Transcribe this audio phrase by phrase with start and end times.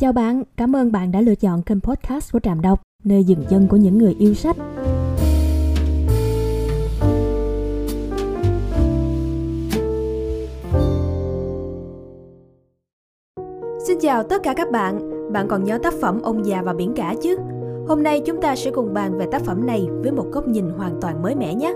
[0.00, 3.44] Chào bạn, cảm ơn bạn đã lựa chọn kênh podcast của Trạm Đọc, nơi dừng
[3.50, 4.56] chân của những người yêu sách.
[13.86, 16.92] Xin chào tất cả các bạn, bạn còn nhớ tác phẩm Ông già và biển
[16.96, 17.36] cả chứ?
[17.88, 20.64] Hôm nay chúng ta sẽ cùng bàn về tác phẩm này với một góc nhìn
[20.70, 21.74] hoàn toàn mới mẻ nhé.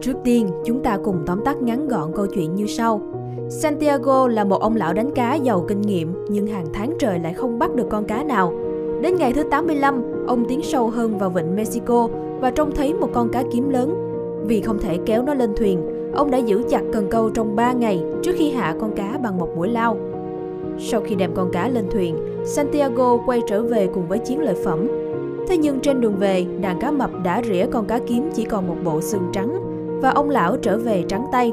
[0.00, 3.15] Trước tiên, chúng ta cùng tóm tắt ngắn gọn câu chuyện như sau.
[3.48, 7.34] Santiago là một ông lão đánh cá giàu kinh nghiệm nhưng hàng tháng trời lại
[7.34, 8.52] không bắt được con cá nào.
[9.00, 12.08] Đến ngày thứ 85, ông tiến sâu hơn vào vịnh Mexico
[12.40, 13.94] và trông thấy một con cá kiếm lớn.
[14.46, 15.80] Vì không thể kéo nó lên thuyền,
[16.14, 19.38] ông đã giữ chặt cần câu trong 3 ngày trước khi hạ con cá bằng
[19.38, 19.96] một mũi lao.
[20.78, 24.54] Sau khi đem con cá lên thuyền, Santiago quay trở về cùng với chiến lợi
[24.64, 24.88] phẩm.
[25.48, 28.68] Thế nhưng trên đường về, đàn cá mập đã rỉa con cá kiếm chỉ còn
[28.68, 29.60] một bộ xương trắng
[30.02, 31.52] và ông lão trở về trắng tay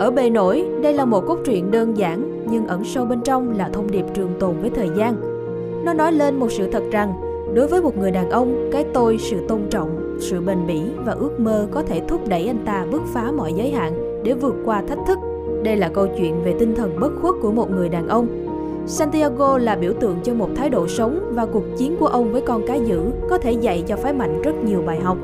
[0.00, 3.56] ở bề nổi, đây là một cốt truyện đơn giản nhưng ẩn sâu bên trong
[3.56, 5.16] là thông điệp trường tồn với thời gian.
[5.84, 7.12] Nó nói lên một sự thật rằng,
[7.54, 11.12] đối với một người đàn ông, cái tôi, sự tôn trọng, sự bền bỉ và
[11.12, 14.54] ước mơ có thể thúc đẩy anh ta bứt phá mọi giới hạn để vượt
[14.64, 15.18] qua thách thức.
[15.62, 18.26] Đây là câu chuyện về tinh thần bất khuất của một người đàn ông.
[18.86, 22.40] Santiago là biểu tượng cho một thái độ sống và cuộc chiến của ông với
[22.40, 25.16] con cá dữ có thể dạy cho phái mạnh rất nhiều bài học.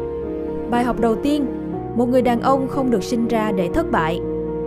[0.70, 1.46] Bài học đầu tiên,
[1.94, 4.20] một người đàn ông không được sinh ra để thất bại,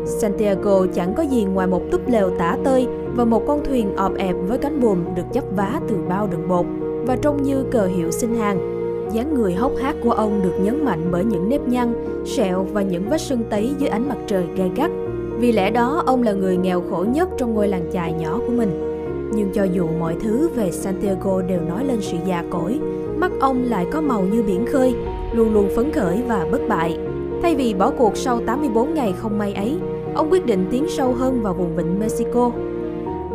[0.06, 4.16] Santiago chẳng có gì ngoài một túp lều tả tơi và một con thuyền ọp
[4.18, 6.66] ẹp với cánh buồm được chấp vá từ bao đựng bột
[7.08, 8.80] và trông như cờ hiệu xin hàng.
[9.14, 11.94] dáng người hốc hác của ông được nhấn mạnh bởi những nếp nhăn,
[12.26, 14.92] sẹo và những vết sưng tấy dưới ánh mặt trời gay gắt.
[15.38, 18.54] Vì lẽ đó, ông là người nghèo khổ nhất trong ngôi làng chài nhỏ của
[18.54, 18.86] mình.
[19.34, 22.80] Nhưng cho dù mọi thứ về Santiago đều nói lên sự già cỗi,
[23.18, 24.96] mắt ông lại có màu như biển khơi,
[25.34, 26.98] luôn luôn phấn khởi và bất bại.
[27.42, 29.78] Thay vì bỏ cuộc sau 84 ngày không may ấy,
[30.16, 32.52] ông quyết định tiến sâu hơn vào vùng vịnh Mexico.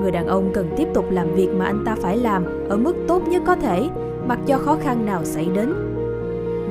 [0.01, 2.97] Người đàn ông cần tiếp tục làm việc mà anh ta phải làm ở mức
[3.09, 3.89] tốt nhất có thể,
[4.29, 5.75] mặc cho khó khăn nào xảy đến.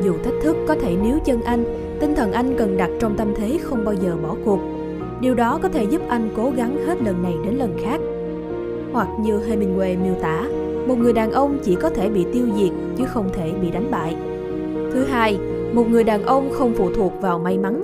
[0.04, 1.64] Dù thách thức có thể níu chân anh,
[2.00, 4.60] tinh thần anh cần đặt trong tâm thế không bao giờ bỏ cuộc.
[5.21, 8.02] Điều đó có thể giúp anh cố gắng hết lần này đến lần khác.
[8.94, 10.45] Hoặc như Hemingway miêu tả,
[10.88, 13.92] một người đàn ông chỉ có thể bị tiêu diệt chứ không thể bị đánh
[13.92, 14.15] bại.
[14.94, 15.39] Thứ hai,
[15.73, 17.84] một người đàn ông không phụ thuộc vào may mắn.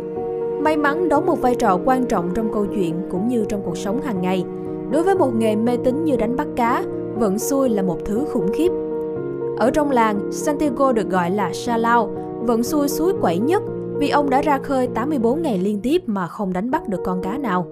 [0.64, 3.78] May mắn đóng một vai trò quan trọng trong câu chuyện cũng như trong cuộc
[3.78, 4.46] sống hàng ngày.
[4.92, 6.84] Đối với một nghề mê tín như đánh bắt cá,
[7.16, 8.72] vận xui là một thứ khủng khiếp.
[9.58, 12.10] Ở trong làng, Santiago được gọi là Salao,
[12.42, 13.64] vận xui suối quẩy nhất
[13.98, 17.22] vì ông đã ra khơi 84 ngày liên tiếp mà không đánh bắt được con
[17.22, 17.68] cá nào.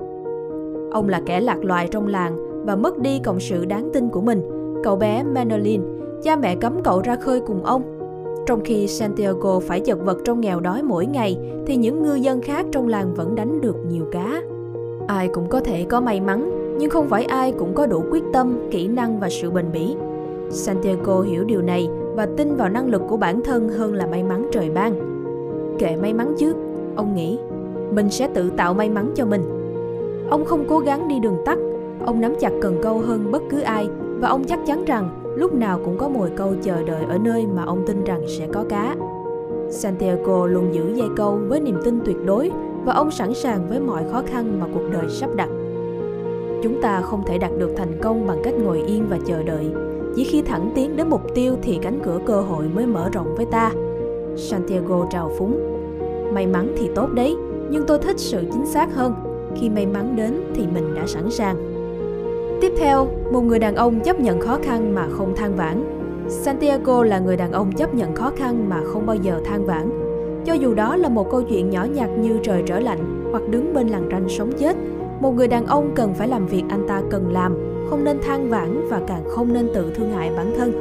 [0.91, 4.21] Ông là kẻ lạc loài trong làng và mất đi cộng sự đáng tin của
[4.21, 4.41] mình,
[4.83, 5.81] cậu bé Manolin.
[6.23, 7.96] Cha mẹ cấm cậu ra khơi cùng ông
[8.47, 12.41] trong khi Santiago phải chật vật trong nghèo đói mỗi ngày, thì những ngư dân
[12.41, 14.41] khác trong làng vẫn đánh được nhiều cá.
[15.07, 18.23] Ai cũng có thể có may mắn, nhưng không phải ai cũng có đủ quyết
[18.33, 19.95] tâm, kỹ năng và sự bền bỉ.
[20.49, 24.23] Santiago hiểu điều này và tin vào năng lực của bản thân hơn là may
[24.23, 24.93] mắn trời ban.
[25.79, 26.53] Kệ may mắn chứ,
[26.95, 27.37] ông nghĩ,
[27.91, 29.41] mình sẽ tự tạo may mắn cho mình.
[30.29, 31.57] Ông không cố gắng đi đường tắt,
[32.05, 33.87] ông nắm chặt cần câu hơn bất cứ ai
[34.19, 37.45] và ông chắc chắn rằng lúc nào cũng có mồi câu chờ đợi ở nơi
[37.55, 38.95] mà ông tin rằng sẽ có cá.
[39.69, 42.51] Santiago luôn giữ dây câu với niềm tin tuyệt đối
[42.85, 45.49] và ông sẵn sàng với mọi khó khăn mà cuộc đời sắp đặt.
[46.63, 49.65] Chúng ta không thể đạt được thành công bằng cách ngồi yên và chờ đợi.
[50.15, 53.35] Chỉ khi thẳng tiến đến mục tiêu thì cánh cửa cơ hội mới mở rộng
[53.35, 53.71] với ta.
[54.35, 55.59] Santiago trào phúng.
[56.33, 57.35] May mắn thì tốt đấy,
[57.69, 59.13] nhưng tôi thích sự chính xác hơn.
[59.55, 61.76] Khi may mắn đến thì mình đã sẵn sàng.
[62.61, 65.83] Tiếp theo, một người đàn ông chấp nhận khó khăn mà không than vãn.
[66.29, 69.89] Santiago là người đàn ông chấp nhận khó khăn mà không bao giờ than vãn.
[70.45, 73.73] Cho dù đó là một câu chuyện nhỏ nhặt như trời trở lạnh hoặc đứng
[73.73, 74.77] bên làng ranh sống chết,
[75.19, 77.57] một người đàn ông cần phải làm việc anh ta cần làm,
[77.89, 80.71] không nên than vãn và càng không nên tự thương hại bản thân.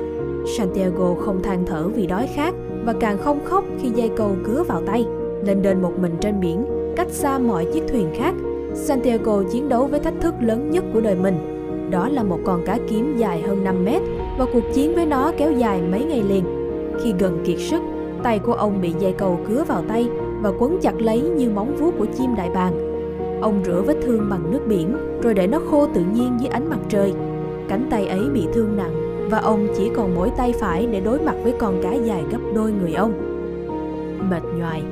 [0.57, 2.55] Santiago không than thở vì đói khát
[2.85, 5.07] và càng không khóc khi dây câu cứa vào tay.
[5.45, 6.67] Lên đền một mình trên biển,
[6.97, 8.35] cách xa mọi chiếc thuyền khác,
[8.75, 11.56] Santiago chiến đấu với thách thức lớn nhất của đời mình
[11.91, 14.03] đó là một con cá kiếm dài hơn 5 mét
[14.39, 16.45] và cuộc chiến với nó kéo dài mấy ngày liền.
[17.03, 17.83] Khi gần kiệt sức,
[18.23, 20.09] tay của ông bị dây cầu cứa vào tay
[20.43, 22.73] và quấn chặt lấy như móng vuốt của chim đại bàng.
[23.41, 26.71] Ông rửa vết thương bằng nước biển rồi để nó khô tự nhiên dưới ánh
[26.71, 27.15] mặt trời.
[27.69, 31.21] Cánh tay ấy bị thương nặng và ông chỉ còn mỗi tay phải để đối
[31.21, 33.13] mặt với con cá dài gấp đôi người ông.
[34.31, 34.83] Mệt nhoài,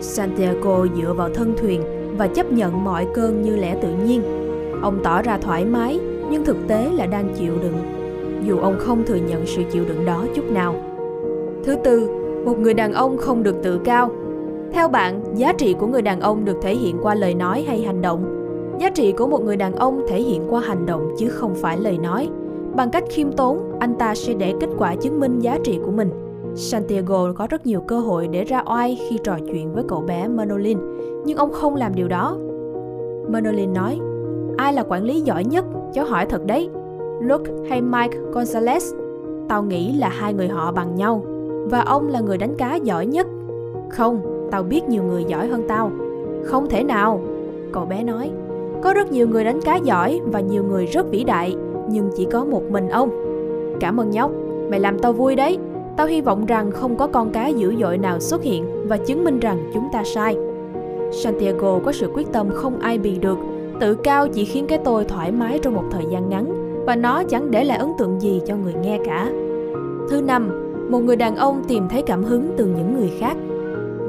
[0.00, 1.82] Santiago dựa vào thân thuyền
[2.18, 4.22] và chấp nhận mọi cơn như lẽ tự nhiên.
[4.82, 6.00] Ông tỏ ra thoải mái
[6.30, 7.76] nhưng thực tế là đang chịu đựng.
[8.44, 10.74] Dù ông không thừa nhận sự chịu đựng đó chút nào.
[11.64, 12.10] Thứ tư
[12.44, 14.10] một người đàn ông không được tự cao.
[14.72, 17.82] Theo bạn giá trị của người đàn ông được thể hiện qua lời nói hay
[17.82, 18.36] hành động.
[18.78, 21.78] Giá trị của một người đàn ông thể hiện qua hành động chứ không phải
[21.78, 22.28] lời nói.
[22.76, 25.90] Bằng cách khiêm tốn, anh ta sẽ để kết quả chứng minh giá trị của
[25.90, 26.10] mình.
[26.54, 30.28] Santiago có rất nhiều cơ hội để ra oai khi trò chuyện với cậu bé
[30.28, 30.78] Manolin,
[31.24, 32.36] nhưng ông không làm điều đó.
[33.28, 34.00] Manolin nói,
[34.60, 35.64] ai là quản lý giỏi nhất?
[35.92, 36.70] Cháu hỏi thật đấy.
[37.20, 38.96] Luke hay Mike Gonzalez?
[39.48, 41.22] Tao nghĩ là hai người họ bằng nhau.
[41.70, 43.26] Và ông là người đánh cá giỏi nhất.
[43.90, 45.90] Không, tao biết nhiều người giỏi hơn tao.
[46.44, 47.20] Không thể nào,
[47.72, 48.30] cậu bé nói.
[48.82, 51.56] Có rất nhiều người đánh cá giỏi và nhiều người rất vĩ đại,
[51.88, 53.10] nhưng chỉ có một mình ông.
[53.80, 54.30] Cảm ơn nhóc,
[54.70, 55.58] mày làm tao vui đấy.
[55.96, 59.24] Tao hy vọng rằng không có con cá dữ dội nào xuất hiện và chứng
[59.24, 60.36] minh rằng chúng ta sai.
[61.12, 63.38] Santiago có sự quyết tâm không ai bì được,
[63.80, 66.52] tự cao chỉ khiến cái tôi thoải mái trong một thời gian ngắn
[66.86, 69.30] và nó chẳng để lại ấn tượng gì cho người nghe cả.
[70.10, 70.50] Thứ năm,
[70.90, 73.36] một người đàn ông tìm thấy cảm hứng từ những người khác.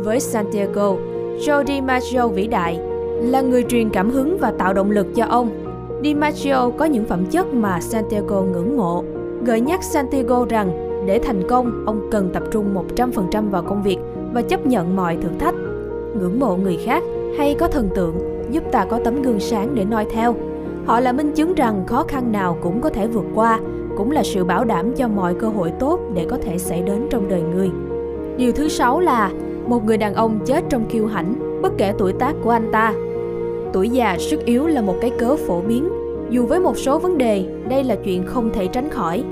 [0.04, 0.96] Với Santiago,
[1.38, 2.80] Joe DiMaggio vĩ đại
[3.22, 5.50] là người truyền cảm hứng và tạo động lực cho ông.
[6.04, 9.04] DiMaggio có những phẩm chất mà Santiago ngưỡng mộ,
[9.44, 10.72] gợi nhắc Santiago rằng
[11.06, 13.98] để thành công, ông cần tập trung 100% vào công việc
[14.34, 15.56] và chấp nhận mọi thử thách.
[16.20, 17.04] Ngưỡng mộ người khác
[17.38, 20.36] hay có thần tượng giúp ta có tấm gương sáng để noi theo.
[20.86, 23.60] Họ là minh chứng rằng khó khăn nào cũng có thể vượt qua,
[23.98, 27.08] cũng là sự bảo đảm cho mọi cơ hội tốt để có thể xảy đến
[27.10, 27.70] trong đời người.
[28.38, 29.32] Điều thứ sáu là
[29.68, 32.94] một người đàn ông chết trong kiêu hãnh, bất kể tuổi tác của anh ta.
[33.74, 35.90] Tuổi già sức yếu là một cái cớ phổ biến.
[36.30, 39.24] Dù với một số vấn đề, đây là chuyện không thể tránh khỏi,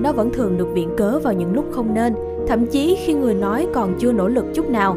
[0.00, 2.14] nó vẫn thường được viện cớ vào những lúc không nên,
[2.48, 4.96] thậm chí khi người nói còn chưa nỗ lực chút nào.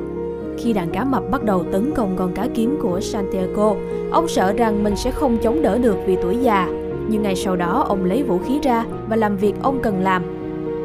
[0.58, 3.76] Khi đàn cá mập bắt đầu tấn công con cá kiếm của Santiago,
[4.12, 6.70] ông sợ rằng mình sẽ không chống đỡ được vì tuổi già.
[7.10, 10.24] Nhưng ngày sau đó ông lấy vũ khí ra và làm việc ông cần làm.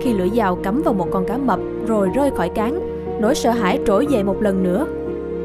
[0.01, 2.81] Khi lưỡi dao cắm vào một con cá mập rồi rơi khỏi cán,
[3.21, 4.87] nỗi sợ hãi trỗi dậy một lần nữa.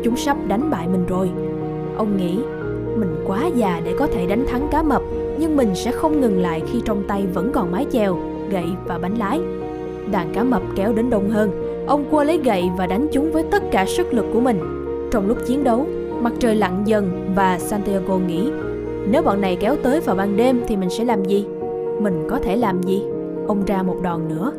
[0.03, 1.29] Chúng sắp đánh bại mình rồi.
[1.97, 2.39] Ông nghĩ,
[2.95, 5.01] mình quá già để có thể đánh thắng cá mập,
[5.39, 8.18] nhưng mình sẽ không ngừng lại khi trong tay vẫn còn mái chèo
[8.50, 9.39] gậy và bánh lái.
[10.12, 13.44] Đàn cá mập kéo đến đông hơn, ông qua lấy gậy và đánh chúng với
[13.51, 14.60] tất cả sức lực của mình.
[15.12, 15.86] Trong lúc chiến đấu,
[16.22, 18.50] mặt trời lặn dần và Santiago nghĩ
[19.10, 21.45] nếu bọn này kéo tới vào ban đêm thì mình sẽ làm gì?
[22.01, 23.04] Mình có thể làm gì?
[23.48, 24.51] Ông ra một đòn nữa.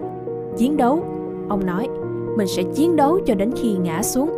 [0.56, 1.04] Chiến đấu,
[1.48, 1.88] ông nói,
[2.36, 4.30] mình sẽ chiến đấu cho đến khi ngã xuống.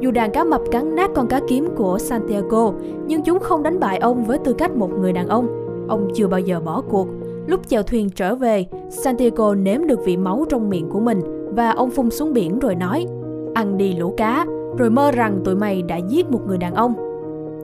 [0.00, 2.72] Dù đàn cá mập cắn nát con cá kiếm của Santiago,
[3.06, 5.48] nhưng chúng không đánh bại ông với tư cách một người đàn ông.
[5.88, 7.08] Ông chưa bao giờ bỏ cuộc
[7.46, 11.20] Lúc chèo thuyền trở về, Santiago nếm được vị máu trong miệng của mình
[11.54, 13.06] và ông phun xuống biển rồi nói
[13.54, 14.46] Ăn đi lũ cá,
[14.78, 16.94] rồi mơ rằng tụi mày đã giết một người đàn ông.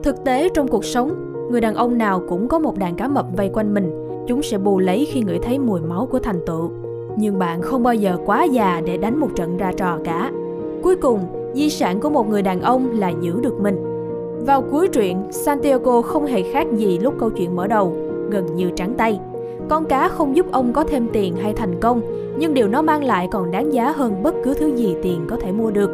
[0.03, 1.11] Thực tế trong cuộc sống,
[1.51, 3.91] người đàn ông nào cũng có một đàn cá mập vây quanh mình,
[4.27, 6.69] chúng sẽ bù lấy khi ngửi thấy mùi máu của thành tựu.
[7.17, 10.31] Nhưng bạn không bao giờ quá già để đánh một trận ra trò cả.
[10.83, 11.19] Cuối cùng,
[11.53, 13.83] di sản của một người đàn ông là giữ được mình.
[14.45, 17.93] Vào cuối truyện, Santiago không hề khác gì lúc câu chuyện mở đầu,
[18.29, 19.19] gần như trắng tay.
[19.69, 22.01] Con cá không giúp ông có thêm tiền hay thành công,
[22.37, 25.35] nhưng điều nó mang lại còn đáng giá hơn bất cứ thứ gì tiền có
[25.35, 25.89] thể mua được.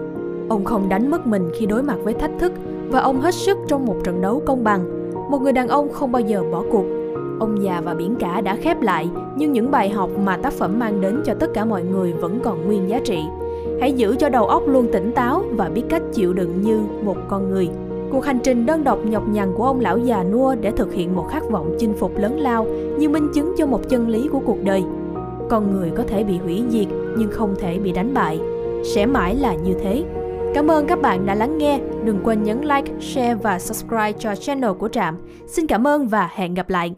[0.49, 2.51] Ông không đánh mất mình khi đối mặt với thách thức
[2.89, 5.11] và ông hết sức trong một trận đấu công bằng.
[5.31, 6.85] Một người đàn ông không bao giờ bỏ cuộc.
[7.39, 10.79] Ông già và biển cả đã khép lại, nhưng những bài học mà tác phẩm
[10.79, 13.19] mang đến cho tất cả mọi người vẫn còn nguyên giá trị.
[13.81, 17.17] Hãy giữ cho đầu óc luôn tỉnh táo và biết cách chịu đựng như một
[17.29, 17.69] con người.
[18.15, 21.15] Cuộc hành trình đơn độc nhọc nhằn của ông lão già nua để thực hiện
[21.15, 22.65] một khát vọng chinh phục lớn lao
[22.99, 24.83] như minh chứng cho một chân lý của cuộc đời.
[25.49, 28.39] Con người có thể bị hủy diệt nhưng không thể bị đánh bại.
[28.83, 30.03] Sẽ mãi là như thế.
[30.53, 31.79] Cảm ơn các bạn đã lắng nghe.
[32.03, 35.17] Đừng quên nhấn like, share và subscribe cho channel của Trạm.
[35.47, 36.95] Xin cảm ơn và hẹn gặp lại.